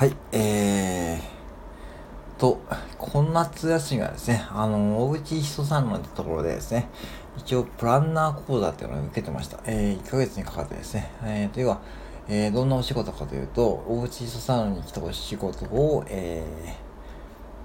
[0.00, 2.58] はい、えーと、
[2.96, 6.88] この夏休みはですね、あの、大内人さんのところでですね、
[7.36, 9.60] 一応プランナー講座っていうのを受けてました。
[9.66, 11.82] えー、1ヶ月にかかってですね、えー、というは、
[12.30, 16.46] えー、どんなお仕事かというと、大内人さんに来たお仕事を、え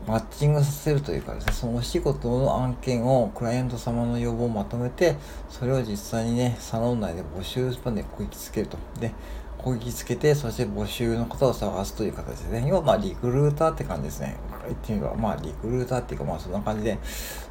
[0.05, 5.15] ー、マッチングさせるというかですね、そのお仕事の案件をクライアント様の要望をまとめて、
[5.49, 8.77] それを実際にね、サロン内で募集スパンでこぎつけると。
[8.99, 9.13] で、
[9.57, 14.37] こぎつけて、そして募集の方を探すという形ですね、要はまあリクルーターって感じですね。
[14.68, 16.97] 言ってみれば、まあリクルーターっていうかまあそんな感じで、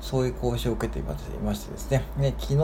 [0.01, 1.17] そういう講習を受けていま
[1.55, 2.57] してですね、ね昨日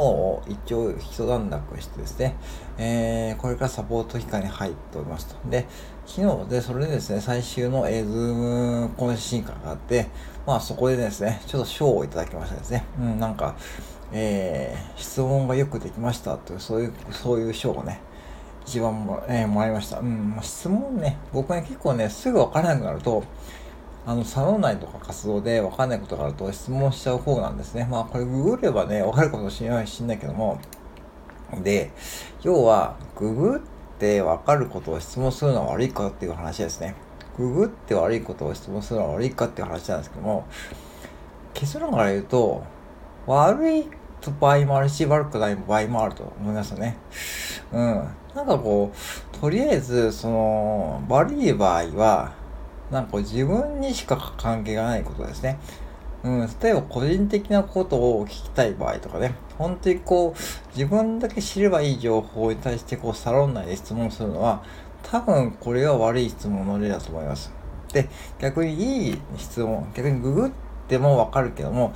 [0.49, 2.37] 一応一段落してですね、
[2.79, 5.51] えー、これからサポート期間に入っておりますと。
[5.51, 5.67] で、
[6.07, 10.09] 昨日で、それでですね、最終の、えー、ズーム懇親会があって、
[10.47, 12.85] まあそこでですね、ちょっと賞をいただきましたですね。
[12.99, 13.57] うん、なんか、
[14.13, 18.01] えー、質問がよくできましたという、そういう、そういう賞をね、
[18.71, 19.99] 一番も,、えー、もらいました。
[19.99, 23.25] うん、まあ、質問ね、僕ね、結構ね、すぐわからなくなると、
[24.07, 27.89] あの、サロン内とか活動でわかんないことがあると質問しちゃう方なんですね。
[27.91, 30.61] まあ、これググればね、わかるかもしないしんないけども、
[31.65, 31.91] で、
[32.43, 33.61] 要は、ググっ
[33.99, 36.95] てわかることを質問するのは悪いかっていう話ですね。
[37.37, 40.45] ググって悪いことを質問するのは悪いかっていう話なんですけども、
[41.55, 42.63] 結論から言うと、
[43.27, 43.91] 悪い
[44.39, 46.97] 場合もあるし、悪くない場合もあると思いますよね。
[47.73, 48.09] うん。
[48.35, 52.33] なんかこう、とりあえず、その、悪い場合は、
[52.91, 55.59] なんかこう自分にしか関係がないことですね。
[56.23, 64.63] うん、例えば個人的なことを聞きたい場合とかね、本当にこう、自分だけ知ればいい情報に対してこう、サロン内で質問するのは、
[65.03, 67.51] 多分これは悪い質問の例だと思います。
[67.93, 68.09] で、
[68.39, 70.51] 逆にいい質問、逆にググっ
[70.89, 71.95] てもわかるけども、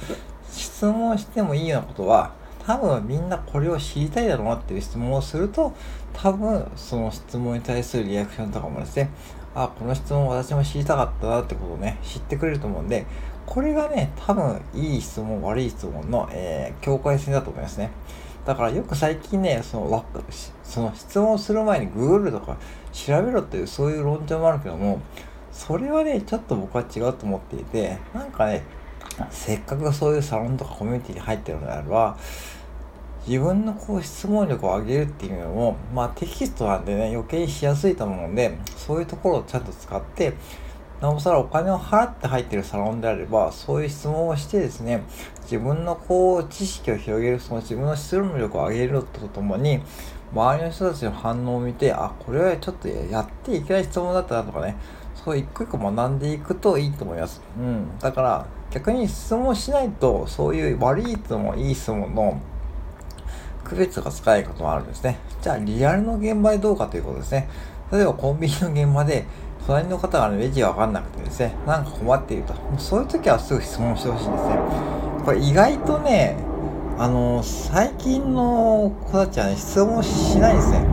[0.54, 2.32] 質問してもいいようなことは、
[2.66, 5.74] 多分みんなこれを知りたいだろうなっていう質問をすると、
[6.14, 9.10] 多分その質問に対するリアクションとかもですね、
[9.54, 13.06] あ、この質問私も知りたかったなってことをね、知ってくれると思うんで、
[13.46, 17.90] これがね、多分いい質問、悪い質問の、えー、境界線だと思いますね。
[18.46, 20.04] だからよく最近ね、その、
[20.62, 22.56] その質問する前に Google とか
[22.92, 25.00] 調べろというそういう論調もあるけども、
[25.52, 28.62] それはね、ちょっと僕は違うと思っていて、なんかね、
[29.30, 32.16] せっかくそういうサロンとかコミュニティに入ってるのであれば、
[33.26, 40.34] 自分のこう質問力を上げるっていうのも、まあテキストなんでね、余計にしやすいと思うんで、そういうところをちゃんと使って、
[41.00, 45.02] なおさらお金を払って入ってるサロンであれば、そういう質問をしてですね、
[45.42, 49.82] 自分のこう、知識を広げる、その自分の質問力を上げるとともに、
[50.32, 54.76] 周りの人たちの反応を見て、あ、これはちょっとやっていけない質問だったなとかね、
[55.14, 57.40] そう一個一個学んでいくといいと思います。
[57.58, 57.98] うん。
[57.98, 62.40] だから、逆に質問しないと、そういう悪い質問、いい質問の
[63.62, 65.18] 区別がつかないこともあるんですね。
[65.40, 67.48] じゃあ、リアルの現場でどうかということですね。
[67.92, 69.24] 例えば、コンビニの現場で、
[69.66, 72.54] 隣の方がレジわかんなくてですね、なんか困っていると。
[72.76, 74.58] そういう時はすぐ質問してほしいんですね。
[75.24, 76.36] これ意外とね、
[76.98, 80.86] あの最近の子たちはね、質問しないですね。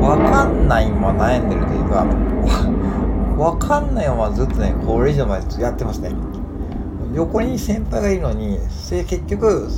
[0.00, 2.06] わかんないまま悩んでるというか、
[3.36, 6.10] わかんないままずっとね、これ以上までやってますね。
[7.14, 8.58] 横に先輩がいるのに、
[9.06, 9.68] 結局、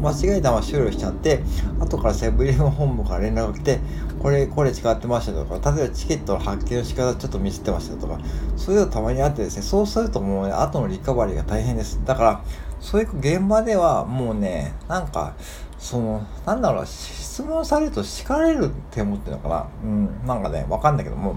[0.00, 1.40] 間違えたまま終了しちゃって、
[1.80, 3.80] 後からセブンイレブン本部から連絡が来て、
[4.20, 8.18] これ、これ違ってましたとか、例えばチケットの発見の仕方ちょっとミスってましたとか、
[8.56, 12.00] そういうのたまにあってですね、そうするともうね、後のリカバリーが大変です。
[12.04, 12.40] だから、
[12.80, 15.34] そういう現場ではもうね、なんか、
[15.78, 19.66] その、なんだろう、質問されると叱れるって思ってるのかな。
[19.82, 21.36] うん、なんかね、わかんないけども、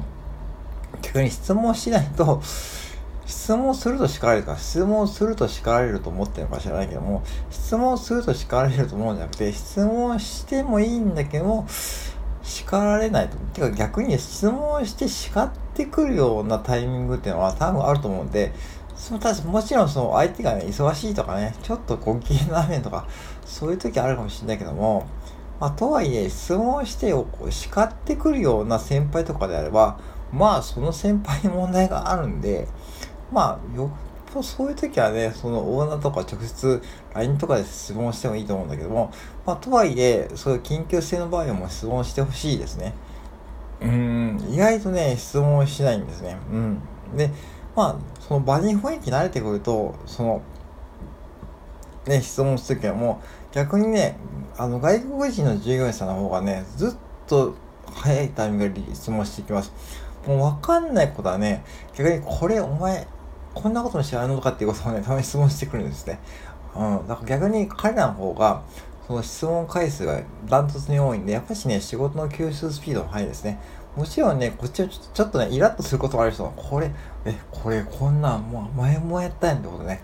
[1.18, 2.42] 逆に質問しないと、
[3.26, 11.68] 質問すると叱られるか、質問すると叱られると思ってるのか知らないけども、質問すると叱られると思うんじゃなくて、質問してもいいんだけども、
[12.44, 13.38] 叱られないと。
[13.54, 18.54] てか逆に質問して叱ってくるようなタイミングっていうのは多分あると思うんで、
[18.96, 23.08] そのたもちろんその相手がね、忙しいとかね、ちょっとご機嫌な面とか、
[23.46, 25.08] そういう時あるかもしれないけども、
[25.60, 30.00] まあ、とはいえ、質問してをこう叱ってくるような先輩とかであれば、
[30.32, 32.68] まあ、その先輩に問題があるんで、
[33.32, 33.92] まあ、よ
[34.30, 36.82] っぽそういう時はね、そのオーナーとか直接
[37.14, 39.12] LINE とかで質問してもいいと思うんだけども、
[39.46, 42.94] まあ、とはいえ、そういう緊急性の場合も質問してほしいですね。
[43.82, 46.38] うん、意外とね、質問しないんですね。
[46.52, 46.82] うん。
[47.16, 47.32] で、
[47.76, 50.42] まあ、その場に雰囲気慣れてくると、その、
[52.08, 54.18] ね、質問するけども、逆にね、
[54.58, 56.92] あの、外国人の従業員さんの方がね、ずっ
[57.28, 57.54] と
[57.94, 59.72] 早いタイミングで質問していきます。
[60.28, 61.64] もうわかんないことはね、
[61.96, 63.08] 逆にこれお前、
[63.54, 66.20] こんなことも知らないのかっていうことをね、たまに質問してくるんですね。
[66.76, 67.08] うん。
[67.08, 68.62] だから逆に彼らの方が、
[69.08, 73.58] その質問回数がダントツに多いんで、やっぱしね、仕事の吸収スピードも速いですね。
[73.96, 76.92] もちろんね、こっちはちょっとね、イラッとすることもある人は、これ、
[77.26, 80.02] え、これ、こんなん、もう前もやったんやんってことね。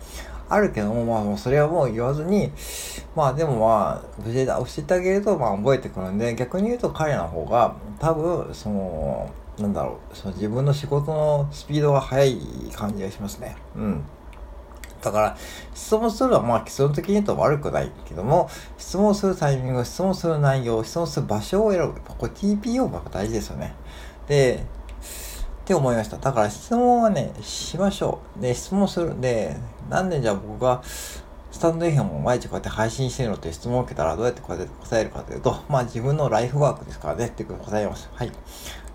[0.49, 2.51] あるけども、まあもうそれはもう言わずに、
[3.15, 9.29] まあでもまあ、無事で教えてあげると、まあ覚えてくるんで、逆に言うと彼らの方が、多分、その、
[9.59, 12.39] なんだろう、その自分の仕事のスピードが速い
[12.73, 13.55] 感じがしますね。
[13.75, 14.03] うん。
[15.01, 15.37] だから、
[15.73, 21.99] 質問するのはまあ基礎的に言うと悪くないけども、質問するタイミング、質問する内容、質問する場所を選ぶ。
[22.01, 23.73] これ TPO が大事ですよね。
[24.27, 24.65] で、
[25.63, 26.17] って思いました。
[26.17, 28.41] だから質問はね、しましょう。
[28.41, 29.57] で、質問するんで、
[29.89, 38.09] なんでじゃあ僕がスタンド FM を毎日こうやって配信してるのって質問を受けたらどうやってこうやって答えるかというと、まあ自分のライフワークですからねって答えます。
[38.13, 38.31] はい。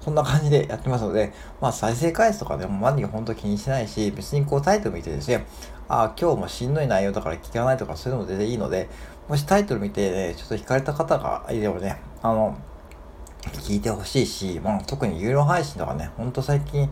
[0.05, 5.47] こんな感じでやってますので、まあ再生回数とかでもマニー本当気にしないし、別にこうタイトル見てですね、
[5.89, 8.89] ああ、今日もしんどい内容だから聞かないとかそういうのも全然いいので、
[9.29, 12.57] もしタイトル見て、ね、ちょっと惹かれた方がいればね、あの、
[13.53, 16.91] 聞いてほしいし、まあ、特に有料配信とかね、ほんと最近、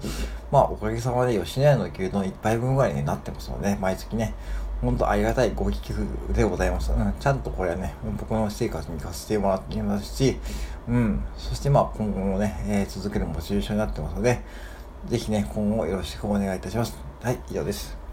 [0.51, 4.35] まあ、おかげさまで吉野家の牛丼1杯分ぐらいになってますので、毎月ね、
[4.83, 6.93] 本当ありがたいご寄付でございます。
[6.93, 10.37] うん、ちゃんとこれはね、僕の生活に活かせてもらっていますし、
[10.89, 14.41] うん、そしてまあ、今後もね、えー、続けるモチベーションになってますので、
[15.07, 16.97] ぜひね、今後よろしくお願いいたします。
[17.23, 18.06] はい、以上です。